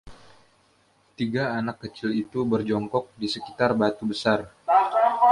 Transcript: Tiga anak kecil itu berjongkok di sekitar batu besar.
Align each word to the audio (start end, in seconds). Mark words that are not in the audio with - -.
Tiga 1.17 1.43
anak 1.57 1.77
kecil 1.85 2.09
itu 2.23 2.39
berjongkok 2.51 3.05
di 3.21 3.27
sekitar 3.33 3.71
batu 3.79 4.03
besar. 4.11 4.39